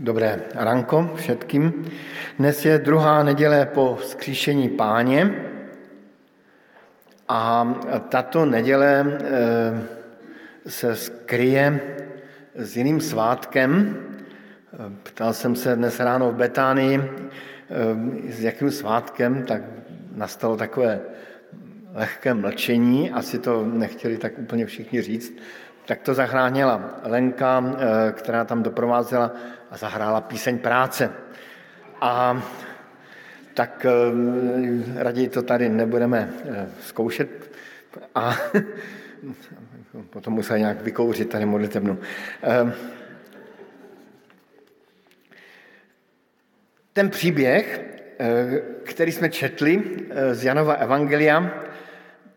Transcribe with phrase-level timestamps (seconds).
[0.00, 1.84] Dobré ranko všetkým.
[2.38, 5.34] Dnes je druhá neděle po skříšení páně
[7.28, 7.74] a
[8.08, 9.82] tato neděle eh,
[10.66, 11.80] se skryje
[12.54, 13.96] s jiným svátkem.
[15.02, 19.62] Ptal jsem se dnes ráno v Betánii, eh, s jakým svátkem, tak
[20.14, 21.00] nastalo takové
[21.94, 25.32] lehké mlčení, asi to nechtěli tak úplně všichni říct,
[25.86, 29.32] tak to zachránila Lenka, eh, která tam doprovázela
[29.70, 31.12] a zahrála píseň práce.
[32.00, 32.42] A
[33.54, 37.56] tak eh, raději to tady nebudeme eh, zkoušet
[38.14, 38.36] a
[40.10, 41.98] potom musel nějak vykouřit tady modlitebnu.
[46.92, 47.84] Ten příběh,
[48.82, 49.82] který jsme četli
[50.32, 51.64] z Janova Evangelia,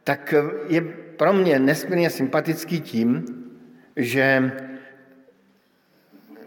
[0.04, 0.34] tak
[0.68, 0.82] je
[1.18, 3.26] pro mě nesmírně sympatický tím,
[3.96, 4.52] že,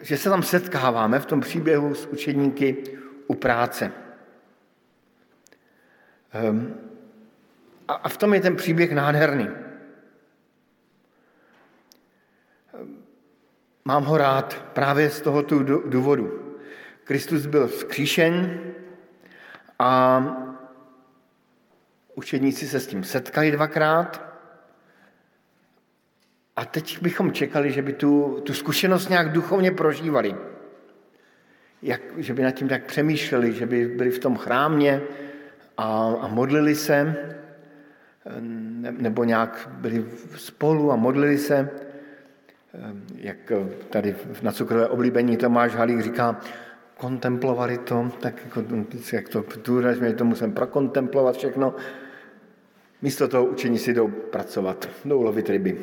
[0.06, 2.76] že se tam setkáváme v tom příběhu s učedníky
[3.26, 3.92] u práce.
[6.32, 6.74] Ehm,
[7.88, 9.48] a v tom je ten příběh nádherný.
[12.74, 13.02] Ehm,
[13.84, 16.56] mám ho rád právě z tohoto důvodu.
[17.04, 18.60] Kristus byl vzkříšen
[19.78, 20.22] a
[22.14, 24.25] učedníci se s tím setkali dvakrát
[26.56, 30.34] a teď bychom čekali, že by tu, tu zkušenost nějak duchovně prožívali.
[31.82, 35.02] Jak, že by nad tím tak přemýšleli, že by byli v tom chrámě
[35.76, 37.16] a, a modlili se,
[38.40, 40.04] ne, nebo nějak byli
[40.36, 41.70] spolu a modlili se,
[43.16, 43.52] jak
[43.90, 46.40] tady na cukrové oblíbení Tomáš Halík říká,
[46.96, 48.64] kontemplovali to, tak jako,
[49.12, 51.74] jak to důrazně to musím prokontemplovat všechno.
[53.02, 55.78] Místo toho učení si jdou pracovat, jdou lovit ryby.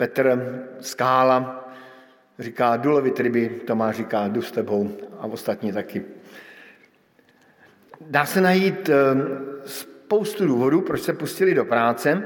[0.00, 0.38] Petr
[0.80, 1.68] Skála
[2.38, 6.04] říká, jdu lovit ryby, Tomáš říká, jdu s tebou a ostatní taky.
[8.00, 8.94] Dá se najít eh,
[9.66, 12.22] spoustu důvodů, proč se pustili do práce.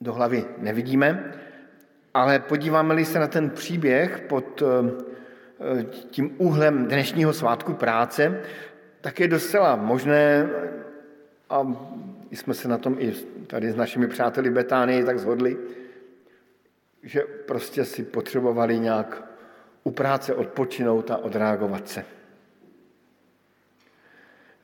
[0.00, 1.32] Do hlavy nevidíme,
[2.14, 8.40] ale podíváme-li se na ten příběh pod eh, tím úhlem dnešního svátku práce,
[9.00, 10.48] tak je docela možné
[11.50, 11.62] a
[12.30, 13.12] jsme se na tom i
[13.46, 15.56] tady s našimi přáteli Betánii tak zhodli,
[17.02, 19.24] že prostě si potřebovali nějak
[19.84, 22.04] u práce odpočinout a odreagovat se.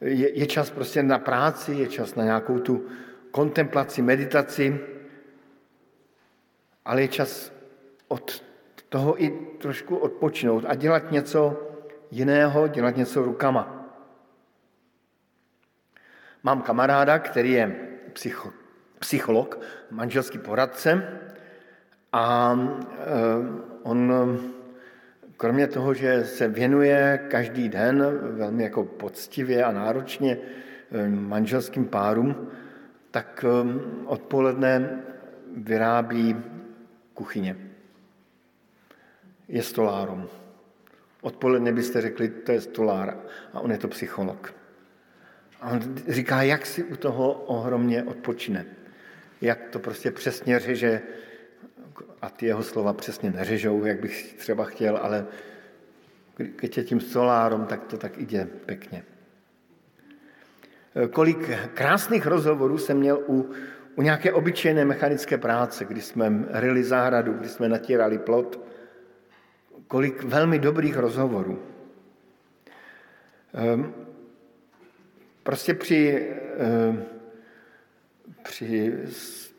[0.00, 2.86] Je, je čas prostě na práci, je čas na nějakou tu
[3.30, 4.80] kontemplaci, meditaci,
[6.84, 7.52] ale je čas
[8.08, 8.44] od
[8.88, 11.68] toho i trošku odpočinout a dělat něco
[12.10, 13.79] jiného, dělat něco rukama.
[16.42, 17.76] Mám kamaráda, který je
[18.12, 18.52] psycho,
[18.98, 21.20] psycholog, manželský poradce
[22.12, 23.06] a eh,
[23.82, 24.12] on
[25.36, 30.38] kromě toho, že se věnuje každý den velmi jako poctivě a náročně
[30.92, 32.48] eh, manželským párům,
[33.10, 35.02] tak eh, odpoledne
[35.56, 36.36] vyrábí
[37.14, 37.56] kuchyně.
[39.48, 40.28] Je stolárom.
[41.20, 43.18] Odpoledne byste řekli, to je stolár
[43.52, 44.59] a on je to psycholog.
[45.60, 48.66] A on říká, jak si u toho ohromně odpočine.
[49.40, 51.02] Jak to prostě přesně řeže,
[52.22, 55.26] a ty jeho slova přesně neřežou, jak bych třeba chtěl, ale
[56.36, 59.04] když je tím solárom, tak to tak jde pěkně.
[61.10, 63.50] Kolik krásných rozhovorů jsem měl u,
[63.94, 68.60] u nějaké obyčejné mechanické práce, kdy jsme ryli zahradu, kdy jsme natírali plot.
[69.88, 71.62] Kolik velmi dobrých rozhovorů.
[73.54, 73.94] Ehm,
[75.50, 76.28] Prostě při,
[76.58, 77.06] eh,
[78.42, 78.98] při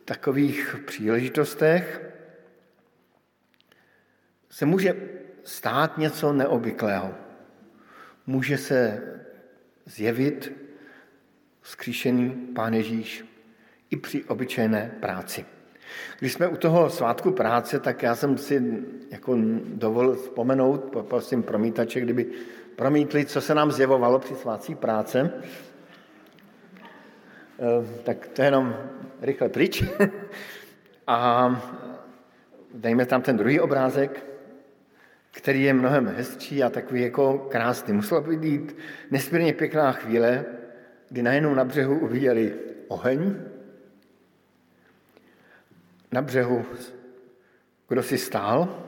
[0.06, 2.02] takových příležitostech
[4.50, 4.96] se může
[5.44, 7.16] stát něco neobvyklého.
[8.28, 9.04] Může se
[9.86, 10.52] zjevit
[11.62, 13.26] skříšený Pán Ježíš
[13.90, 15.46] i při obyčejné práci.
[16.20, 22.02] Když jsme u toho svátku práce, tak já jsem si jako dovolil vzpomenout, poprosím promítače,
[22.02, 22.26] kdyby
[22.76, 25.32] promítli, co se nám zjevovalo při svátcích práce.
[27.62, 28.76] Eh, tak to je jenom
[29.22, 29.84] rychle pryč.
[31.08, 31.50] A
[32.74, 34.26] dejme tam ten druhý obrázek,
[35.32, 37.94] který je mnohem hezčí a takový jako krásný.
[37.94, 38.78] Musela být
[39.12, 40.46] nesmírně pěkná chvíle,
[41.10, 42.54] kdy najednou na břehu uviděli
[42.88, 43.36] oheň,
[46.12, 46.66] na břehu
[47.88, 48.84] kdo si stál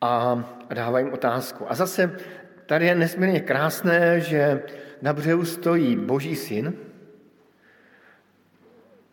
[0.00, 0.44] a
[0.74, 1.70] dává jim otázku.
[1.70, 2.16] A zase
[2.66, 4.62] tady je nesmírně krásné, že
[5.04, 6.72] na břehu stojí Boží syn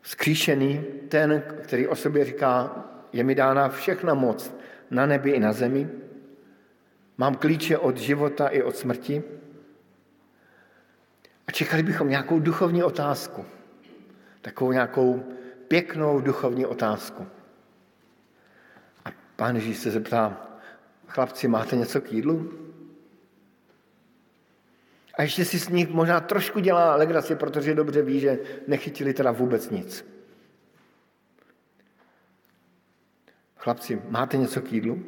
[0.02, 4.56] skříšený, ten, který o sobě říká, je mi dána všechna moc
[4.92, 5.90] na nebi i na zemi,
[7.18, 9.24] mám klíče od života i od smrti.
[11.48, 13.46] A čekali bychom nějakou duchovní otázku,
[14.42, 15.24] takovou nějakou
[15.68, 17.28] pěknou duchovní otázku.
[19.06, 20.48] A pán Ježíš se zeptá,
[21.08, 22.52] chlapci, máte něco k jídlu?
[25.14, 29.32] A ještě si s nich možná trošku dělá legraci, protože dobře ví, že nechytili teda
[29.32, 30.06] vůbec nic.
[33.58, 35.04] Chlapci, máte něco k jídlu?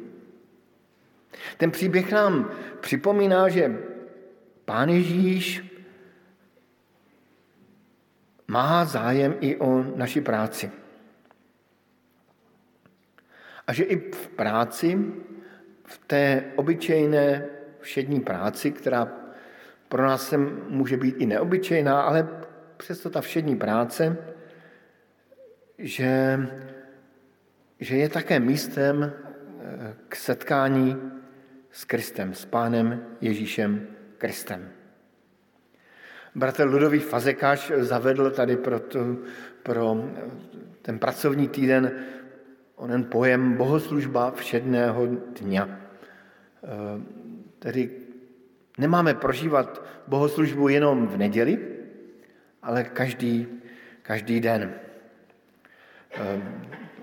[1.56, 3.78] Ten příběh nám připomíná, že
[4.64, 5.64] Pán Ježíš
[8.48, 10.70] má zájem i o naši práci.
[13.66, 14.98] A že i v práci,
[15.84, 17.46] v té obyčejné
[17.80, 19.23] všední práci, která
[19.94, 20.38] pro nás se
[20.68, 22.28] může být i neobyčejná, ale
[22.76, 24.16] přesto ta všední práce,
[25.78, 26.38] že,
[27.80, 30.98] že je také místem eh, k setkání
[31.70, 33.86] s Kristem, s Pánem Ježíšem
[34.18, 34.68] Kristem.
[36.34, 39.22] Bratr Ludový Fazekáš zavedl tady pro, tu,
[39.62, 40.10] pro
[40.82, 41.92] ten pracovní týden
[42.76, 45.06] onen pojem bohoslužba všedného
[45.38, 45.64] dňa.
[45.64, 45.78] E,
[47.58, 48.03] tedy
[48.78, 51.58] nemáme prožívat bohoslužbu jenom v neděli,
[52.62, 53.46] ale každý,
[54.02, 54.74] každý den.
[56.14, 56.42] E,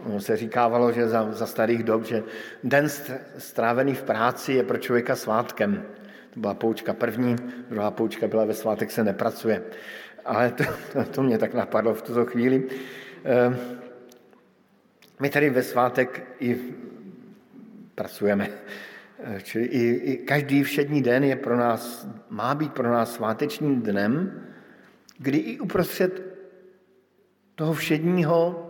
[0.05, 2.23] ono se říkávalo, že za, za starých dob, že
[2.63, 2.89] den
[3.37, 5.85] strávený v práci je pro člověka svátkem.
[6.29, 7.35] To byla poučka první,
[7.69, 9.63] druhá poučka byla ve svátek se nepracuje.
[10.25, 10.63] Ale to,
[10.93, 12.67] to, to mě tak napadlo v tuto chvíli.
[13.23, 13.57] Ehm,
[15.19, 16.57] my tady ve svátek i
[17.95, 18.49] pracujeme.
[19.23, 23.81] Ehm, čili i, i každý všední den je pro nás, má být pro nás svátečním
[23.81, 24.43] dnem,
[25.17, 26.21] kdy i uprostřed
[27.55, 28.67] toho všedního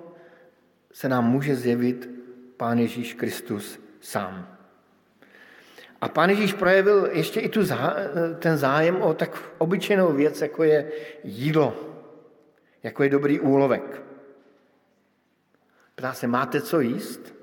[0.93, 2.09] se nám může zjevit
[2.57, 4.57] Pán Ježíš Kristus sám.
[6.01, 7.95] A pán Ježíš projevil ještě i tu zá,
[8.39, 10.91] ten zájem o tak obyčejnou věc, jako je
[11.23, 11.75] jídlo,
[12.83, 14.01] jako je dobrý úlovek.
[15.95, 17.40] Ptá se, máte co jíst?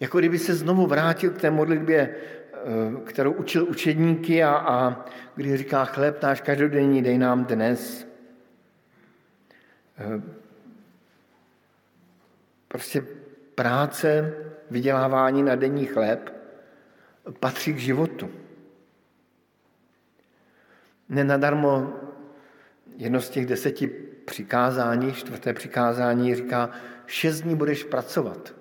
[0.00, 2.14] Jako kdyby se znovu vrátil k té modlitbě,
[2.52, 5.04] eh, kterou učil učedníky a, a
[5.34, 8.06] kdy říká, chléb náš každodenní dej nám dnes.
[9.98, 10.22] Eh,
[12.68, 13.04] prostě
[13.54, 14.34] práce,
[14.70, 16.34] vydělávání na denní chléb
[17.40, 18.30] patří k životu.
[21.08, 21.92] Nenadarmo
[22.96, 23.86] jedno z těch deseti
[24.24, 26.70] přikázání, čtvrté přikázání říká,
[27.06, 28.54] šest dní budeš pracovat.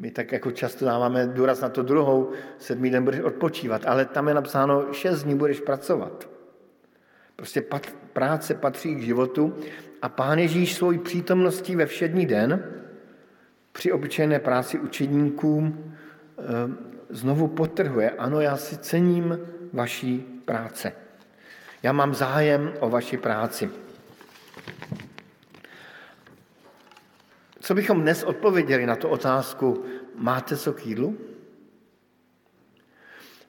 [0.00, 4.28] My tak jako často dáváme důraz na to druhou, sedmý den budeš odpočívat, ale tam
[4.28, 6.28] je napsáno, šest dní budeš pracovat.
[7.36, 9.54] Prostě pat, práce patří k životu
[10.02, 12.64] a Pán Ježíš svojí přítomností ve všední den
[13.72, 15.94] při obyčejné práci učedníkům
[17.10, 19.38] znovu potrhuje, ano, já si cením
[19.72, 20.92] vaší práce.
[21.82, 23.70] Já mám zájem o vaši práci.
[27.60, 29.84] Co bychom dnes odpověděli na tu otázku,
[30.14, 31.18] máte co k jídlu?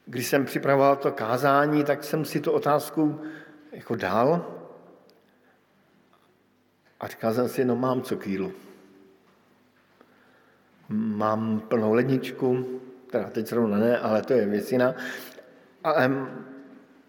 [0.05, 3.21] Když jsem připravoval to kázání, tak jsem si tu otázku
[3.71, 4.55] jako dal
[6.99, 8.51] a říkal jsem si, no mám co k jídlu.
[10.89, 12.65] Mám plnou ledničku,
[13.11, 14.95] teda teď zrovna ne, ale to je věc jiná.
[15.83, 16.11] Ale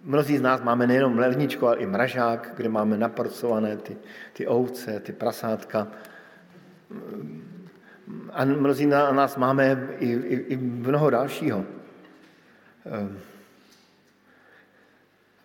[0.03, 3.97] mnozí z nás máme nejenom ledničku, ale i mražák, kde máme naporcované ty,
[4.33, 5.89] ty ovce, ty prasátka.
[8.33, 11.65] A mnozí na nás máme i, i, i mnoho dalšího.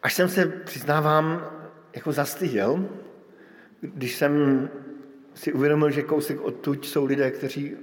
[0.03, 1.51] Až jsem se, přiznávám,
[1.95, 2.89] jako zastyděl,
[3.81, 4.69] když jsem
[5.33, 7.77] si uvědomil, že kousek odtud jsou lidé, kteří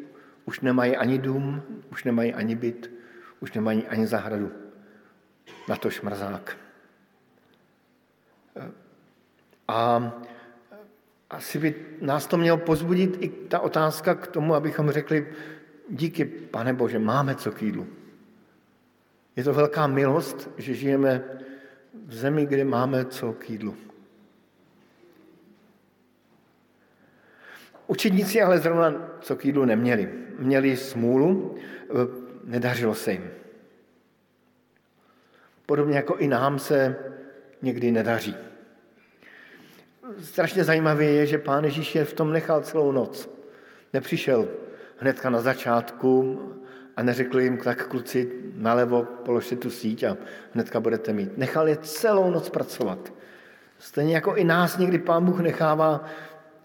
[0.44, 2.90] už nemají ani dům, už nemají ani byt,
[3.40, 4.52] už nemají ani zahradu.
[5.68, 6.56] Na to šmrzák.
[9.68, 10.12] A
[11.30, 15.26] asi by nás to mělo pozbudit i ta otázka k tomu, abychom řekli,
[15.88, 17.86] díky, pane Bože, máme co k jídlu.
[19.36, 21.24] Je to velká milost, že žijeme
[22.06, 23.76] v zemi, kde máme co k jídlu.
[27.86, 30.12] Učedníci ale zrovna co k jídlu neměli.
[30.38, 31.92] Měli smůlu, e,
[32.44, 33.30] nedařilo se jim.
[35.66, 36.96] Podobně jako i nám se
[37.62, 38.36] někdy nedaří.
[40.20, 43.30] Strašně zajímavé je, že pán Ježíš je v tom nechal celou noc.
[43.92, 44.48] Nepřišel
[44.98, 46.40] hnedka na začátku
[46.96, 50.16] a neřekl jim, tak kluci, nalevo položte tu síť a
[50.52, 51.38] hnedka budete mít.
[51.38, 53.12] Nechal je celou noc pracovat.
[53.78, 56.04] Stejně jako i nás někdy Pán Bůh nechává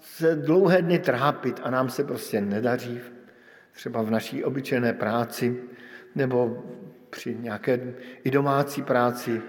[0.02, 3.00] se dlouhé dny trápit a nám se prostě nedaří,
[3.74, 5.64] třeba v naší obyčejné práci
[6.16, 6.64] nebo
[7.10, 7.94] při nějaké
[8.24, 9.42] i domácí práci,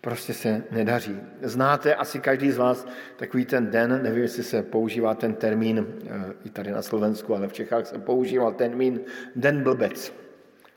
[0.00, 1.20] prostě se nedaří.
[1.42, 2.86] Znáte asi každý z vás
[3.16, 7.48] takový ten den, nevím, jestli se používá ten termín eh, i tady na Slovensku, ale
[7.48, 9.00] v Čechách se používal termín
[9.36, 10.12] den blbec.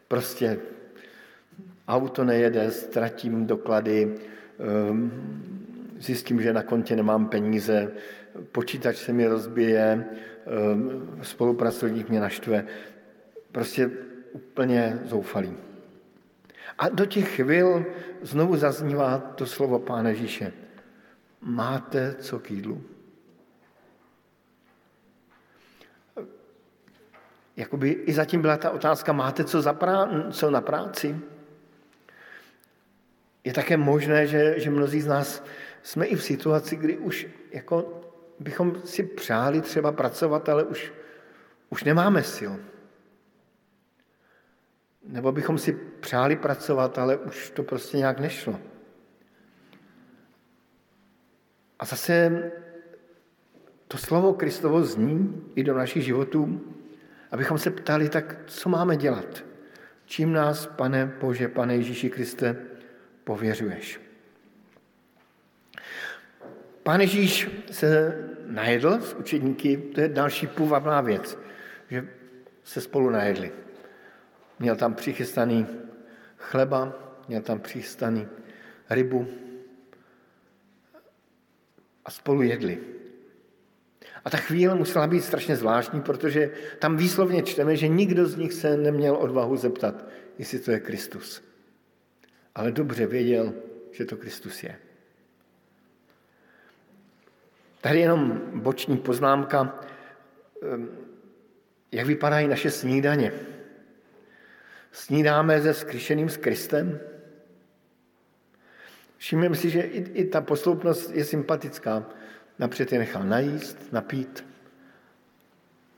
[0.08, 0.60] Prostě
[1.88, 4.16] auto nejede, ztratím doklady,
[4.60, 5.12] ehm,
[6.00, 7.92] zjistím, že na kontě nemám peníze,
[8.52, 10.06] počítač se mi rozbije,
[10.46, 12.66] ehm, spolupracovník mě naštve.
[13.52, 13.92] Prostě
[14.34, 15.71] úplně zoufalý.
[16.78, 17.86] A do těch chvil
[18.22, 20.54] znovu zaznívá to slovo Pána Ježíše.
[21.42, 22.84] Máte co k jídlu?
[27.58, 31.20] Jakoby i zatím byla ta otázka, máte co, za prá- co na práci?
[33.44, 35.44] Je také možné, že, že mnozí z nás
[35.84, 38.02] jsme i v situaci, kdy už jako
[38.40, 40.94] bychom si přáli třeba pracovat, ale už,
[41.70, 42.54] už nemáme sil.
[45.08, 48.60] Nebo bychom si přáli pracovat, ale už to prostě nějak nešlo.
[51.80, 52.52] A zase
[53.88, 56.62] to slovo Kristovo zní i do našich životů,
[57.32, 59.44] abychom se ptali, tak co máme dělat?
[60.06, 62.56] Čím nás, pane Bože, pane Ježíši Kriste,
[63.24, 64.02] pověřuješ?
[66.84, 71.38] Pán Ježíš se najedl s učedníky, to je další půvabná věc,
[71.90, 72.08] že
[72.64, 73.52] se spolu najedli.
[74.62, 75.68] Měl tam přichystaný
[76.38, 76.94] chleba,
[77.28, 78.28] měl tam přichystaný
[78.90, 79.28] rybu
[82.06, 82.78] a spolu jedli.
[84.26, 88.54] A ta chvíle musela být strašně zvláštní, protože tam výslovně čteme, že nikdo z nich
[88.54, 90.06] se neměl odvahu zeptat,
[90.38, 91.44] jestli to je Kristus.
[92.56, 93.54] Ale dobře věděl,
[93.92, 94.76] že to Kristus je.
[97.82, 99.80] Tady jenom boční poznámka,
[100.62, 100.90] ehm,
[101.92, 103.34] jak vypadají naše snídaně.
[104.92, 107.00] Snídáme se skryšeným s Kristem?
[109.18, 112.06] Všimněme si, že i, i ta posloupnost je sympatická.
[112.60, 114.46] Napřed je nechal najíst, napít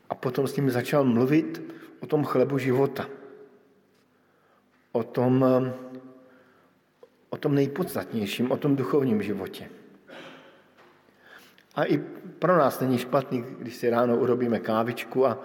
[0.09, 3.09] a potom s ním začal mluvit o tom chlebu života.
[4.91, 5.45] O tom,
[7.29, 9.69] o tom nejpodstatnějším, o tom duchovním životě.
[11.75, 11.97] A i
[12.39, 15.43] pro nás není špatný, když si ráno urobíme kávičku a,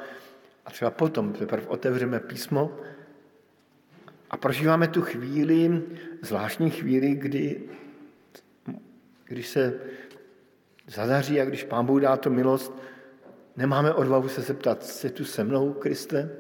[0.67, 2.77] a třeba potom teprve otevřeme písmo
[4.31, 5.83] a prožíváme tu chvíli,
[6.23, 7.61] zvláštní chvíli, kdy,
[9.25, 9.81] když se
[10.87, 12.73] zadaří a když Pán Bůh dá to milost,
[13.57, 16.31] nemáme odvahu se zeptat, jsi tu se mnou, Kriste?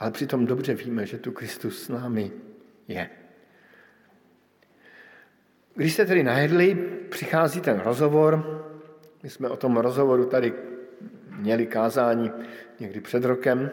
[0.00, 2.32] Ale přitom dobře víme, že tu Kristus s námi
[2.88, 3.10] je.
[5.74, 6.74] Když se tedy najedli,
[7.10, 8.62] přichází ten rozhovor.
[9.22, 10.52] My jsme o tom rozhovoru tady
[11.36, 12.32] měli kázání
[12.80, 13.70] někdy před rokem.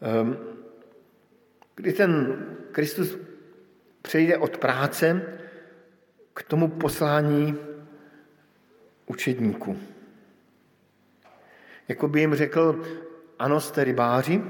[0.00, 0.36] Ehm,
[1.74, 2.36] kdy ten
[2.72, 3.18] Kristus
[4.02, 5.22] přejde od práce
[6.34, 7.58] k tomu poslání
[9.06, 9.78] učedníků.
[11.88, 12.84] Jako by jim řekl,
[13.38, 14.42] ano, jste rybáři,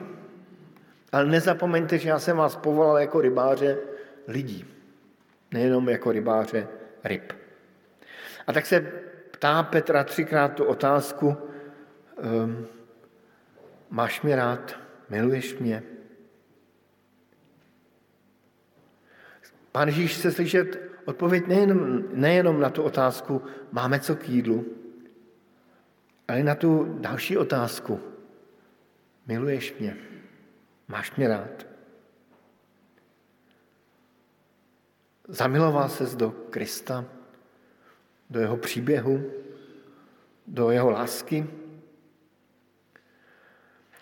[1.12, 3.78] ale nezapomeňte, že já jsem vás povolal jako rybáře
[4.28, 4.64] lidí,
[5.50, 6.68] nejenom jako rybáře
[7.04, 7.32] ryb.
[8.46, 8.80] A tak se
[9.30, 11.36] ptá Petra třikrát tu otázku,
[12.16, 12.66] um,
[13.90, 14.78] máš mě rád,
[15.10, 15.93] miluješ mě?
[19.74, 24.66] Pán Ježíš chce slyšet odpověď nejenom, nejenom na tu otázku, máme co k jídlu,
[26.28, 28.00] ale na tu další otázku.
[29.26, 29.96] Miluješ mě?
[30.88, 31.66] Máš mě rád?
[35.28, 37.04] Zamiloval ses do Krista,
[38.30, 39.30] do jeho příběhu,
[40.46, 41.46] do jeho lásky?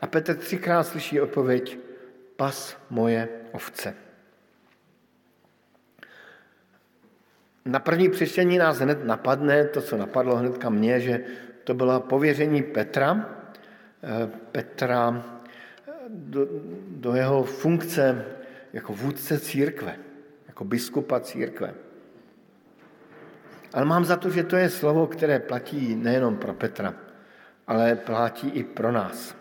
[0.00, 1.78] A Petr třikrát slyší odpověď,
[2.36, 4.11] pas moje ovce.
[7.64, 11.24] Na první přečtení nás hned napadne to, co napadlo hnedka mě, že
[11.64, 13.28] to bylo pověření Petra,
[14.02, 15.22] eh, Petra
[15.88, 16.48] eh, do,
[16.88, 18.24] do jeho funkce
[18.72, 19.96] jako vůdce církve,
[20.48, 21.74] jako biskupa církve.
[23.72, 26.94] Ale mám za to, že to je slovo, které platí nejenom pro Petra,
[27.66, 29.36] ale platí i pro nás.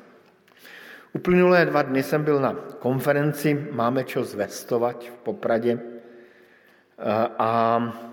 [1.13, 8.10] Uplynulé dva dny jsem byl na konferenci Máme čo zvestovat v Popradě eh, a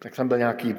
[0.00, 0.76] tak tam byl nějaký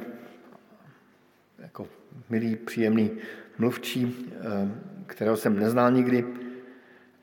[1.59, 1.87] jako
[2.29, 3.11] milý, příjemný
[3.57, 4.71] mluvčí, eh,
[5.05, 6.25] kterého jsem neznal nikdy.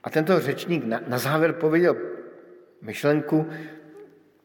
[0.05, 1.97] A tento řečník na, na závěr pověděl
[2.83, 3.47] myšlenku,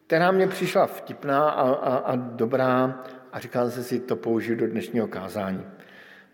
[0.08, 4.68] která mě přišla vtipná a, a, a dobrá a říkal jsem si, to použiju do
[4.68, 5.66] dnešního kázání.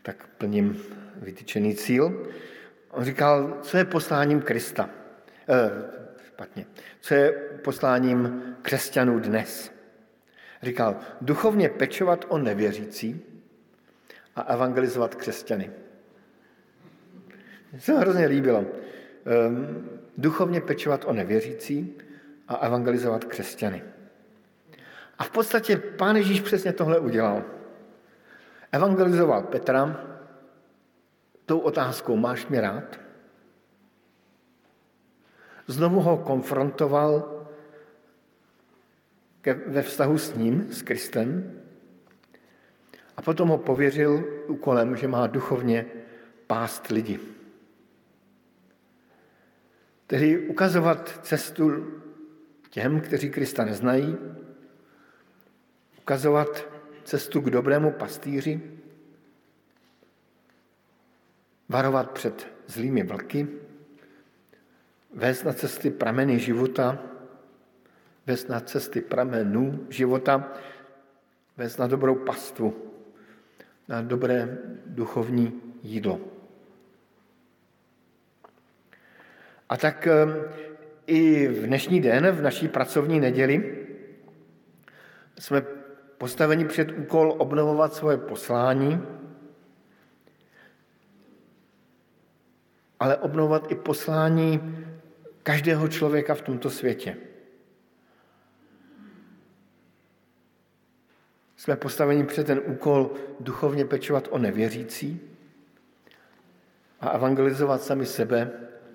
[0.02, 0.82] Tak plním
[1.16, 2.32] vytyčený cíl.
[2.92, 4.90] On říkal, co je posláním Krista?
[5.50, 5.72] Eh,
[6.28, 6.66] špatně.
[7.02, 7.32] Co je
[7.64, 9.79] posláním křesťanů dnes?
[10.62, 13.22] Říkal, duchovně pečovat o nevěřící
[14.36, 15.72] a evangelizovat křesťany.
[17.72, 18.60] Mně se hrozně líbilo.
[18.60, 21.98] Um, duchovně pečovat o nevěřící
[22.48, 23.84] a evangelizovat křesťany.
[25.18, 27.44] A v podstatě pán Ježíš přesně tohle udělal.
[28.72, 30.06] Evangelizoval Petra
[31.46, 33.00] tou otázkou, máš mě rád?
[35.68, 37.38] Znovu ho konfrontoval
[39.67, 41.60] ve vztahu s ním, s Kristem,
[43.17, 45.86] a potom ho pověřil úkolem, že má duchovně
[46.48, 47.19] pást lidi.
[50.08, 51.93] Tedy ukazovat cestu
[52.69, 54.17] těm, kteří Krista neznají,
[56.00, 56.67] ukazovat
[57.03, 58.62] cestu k dobrému pastýři,
[61.69, 63.48] varovat před zlými vlky,
[65.13, 67.09] vést na cesty prameny života,
[68.30, 70.54] vést na cesty pramenů života,
[71.58, 72.94] vést na dobrou pastvu,
[73.88, 76.22] na dobré duchovní jídlo.
[79.70, 80.36] A tak ehm,
[81.08, 83.88] i v dnešní den, v naší pracovní neděli,
[85.40, 85.62] jsme
[86.18, 89.02] postaveni před úkol obnovovat svoje poslání,
[93.00, 94.78] ale obnovovat i poslání
[95.44, 97.29] každého člověka v tomto světě.
[101.60, 105.20] Jsme postaveni před ten úkol duchovně pečovat o nevěřící
[107.00, 108.51] a evangelizovat sami sebe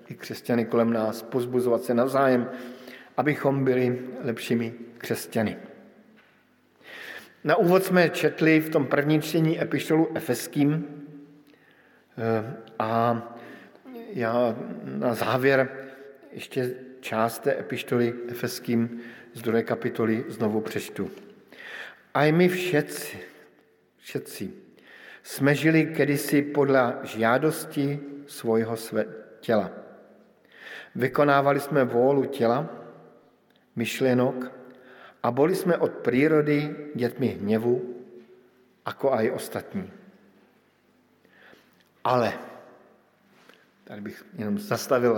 [0.07, 2.49] i křesťany kolem nás, pozbuzovat se navzájem,
[3.17, 5.57] abychom byli lepšími křesťany.
[7.43, 10.87] Na úvod jsme četli v tom prvním čtení epištolu Efeským
[12.17, 13.21] eh, a
[14.13, 15.69] já na závěr
[16.31, 18.99] ještě část té epištoly Efeským
[19.33, 21.11] z druhé kapitoly znovu přečtu.
[22.15, 23.19] A i my všetci,
[23.97, 24.53] všetci
[25.23, 28.75] jsme žili kedysi podle žádosti svojho
[29.39, 29.71] těla.
[30.95, 32.69] Vykonávali jsme vůlu těla,
[33.75, 34.51] myšlenok
[35.23, 37.95] a byli jsme od přírody dětmi hněvu,
[38.87, 39.91] jako aj ostatní.
[42.03, 42.33] Ale,
[43.83, 45.17] tady bych jenom zastavil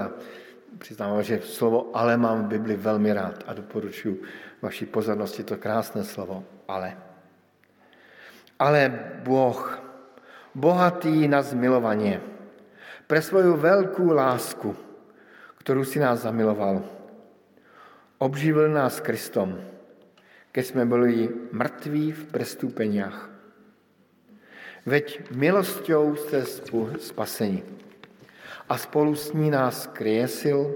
[0.73, 4.21] a přiznám, že slovo ale mám v Bibli velmi rád a doporučuji
[4.61, 6.97] vaší pozornosti to krásné slovo ale.
[8.59, 8.89] Ale
[9.23, 9.79] Boh,
[10.55, 12.19] bohatý na zmilovanie,
[13.07, 14.75] pre svoju veľkú lásku,
[15.63, 16.83] ktorú si nás zamiloval,
[18.19, 19.55] obživil nás Kristom,
[20.51, 23.29] keď sme boli mrtví v prestúpeniach.
[24.87, 26.43] Veď milosťou ste
[26.99, 27.86] spaseni.
[28.67, 30.75] A spolu s ní nás kriesil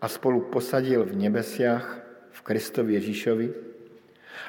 [0.00, 1.86] a spolu posadil v nebesiach
[2.30, 3.46] v Kristovi Ježíšovi,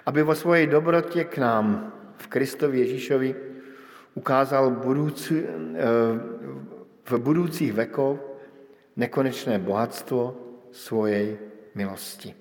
[0.06, 3.36] aby vo svojej dobrotě k nám v Kristovi Ježíšovi
[4.16, 5.48] ukázal budoucí, eh,
[7.06, 8.20] v budoucích vekov
[8.96, 10.36] nekonečné bohatstvo
[10.72, 11.38] svojej
[11.76, 12.36] milosti.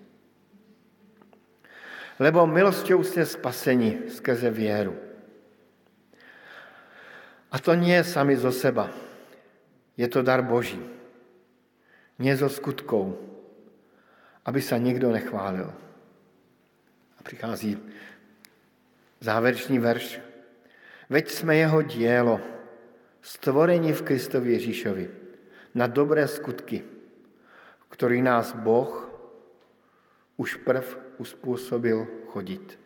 [2.21, 4.93] Lebo milosťou ste spaseni skrze věru.
[7.51, 8.93] A to nie sami zo seba.
[10.01, 10.81] Je to dar Boží.
[12.17, 13.21] Nie zo skutkov,
[14.49, 15.69] aby sa nikdo nechválil.
[17.17, 17.77] A přichází
[19.21, 20.21] závěrečný verš.
[21.13, 22.41] Veď jsme jeho dílo,
[23.21, 25.11] stvorení v Kristovi Ježíšovi,
[25.75, 26.81] na dobré skutky,
[27.89, 29.13] který nás Boh
[30.37, 32.81] už prv uspůsobil chodit.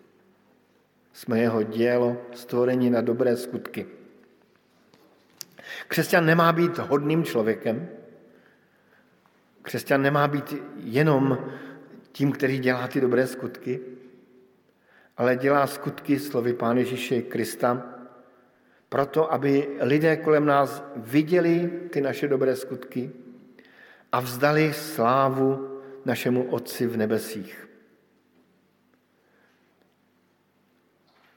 [1.12, 4.03] Jsme jeho dílo, stvorení na dobré skutky.
[5.88, 7.88] Křesťan nemá být hodným člověkem,
[9.62, 11.38] křesťan nemá být jenom
[12.12, 13.80] tím, který dělá ty dobré skutky,
[15.16, 17.82] ale dělá skutky slovy Pána Ježíše Krista,
[18.88, 23.10] proto, aby lidé kolem nás viděli ty naše dobré skutky
[24.12, 27.68] a vzdali slávu našemu Otci v nebesích.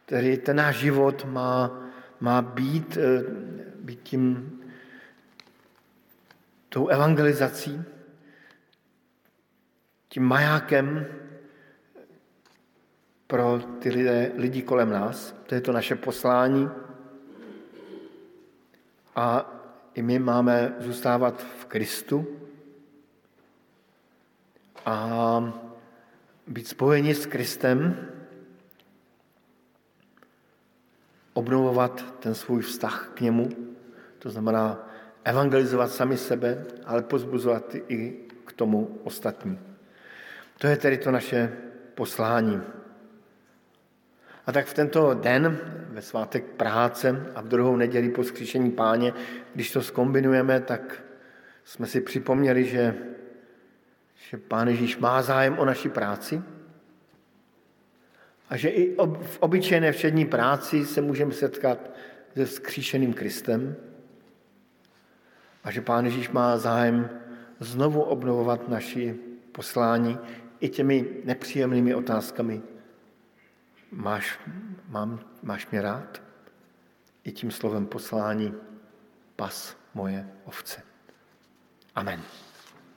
[0.06, 1.87] Tedy ten náš život má,
[2.20, 3.24] má být, eh,
[3.76, 4.52] být tím,
[6.70, 7.84] tou evangelizací,
[10.10, 11.06] tím majákem
[13.28, 15.36] pro ty lidé, lidi kolem nás.
[15.46, 16.70] To je to naše poslání.
[19.16, 19.54] A
[19.94, 22.28] i my máme zůstávat v Kristu
[24.86, 25.54] a
[26.48, 28.08] být spojeni s Kristem,
[31.38, 33.50] obnovovat ten svůj vztah k němu,
[34.20, 34.90] to znamená
[35.24, 39.60] evangelizovat sami sebe, ale pozbuzovat i k tomu ostatní.
[40.58, 41.54] To je tedy to naše
[41.96, 42.62] poslání.
[44.46, 45.58] A tak v tento den,
[45.90, 49.14] ve svátek práce a v druhou neděli po skříšení páně,
[49.56, 51.04] když to skombinujeme, tak
[51.64, 52.96] jsme si připomněli, že,
[54.30, 56.42] že Pán Ježíš má zájem o naši práci
[58.50, 61.90] a že i v obyčejné všední práci se můžeme setkat
[62.36, 63.76] se skříšeným Kristem
[65.64, 67.10] a že Pán Ježíš má zájem
[67.60, 69.16] znovu obnovovat naši
[69.52, 70.20] poslání
[70.60, 72.62] i těmi nepříjemnými otázkami.
[73.92, 74.40] Máš,
[74.88, 76.22] mám, máš mě rád?
[77.24, 78.54] I tím slovem poslání
[79.36, 80.82] pas moje ovce.
[81.96, 82.22] Amen.